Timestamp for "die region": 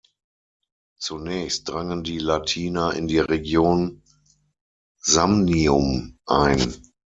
3.07-4.01